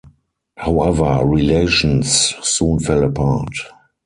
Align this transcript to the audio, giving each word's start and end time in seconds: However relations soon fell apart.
However 0.57 1.19
relations 1.23 2.09
soon 2.41 2.79
fell 2.79 3.03
apart. 3.03 3.53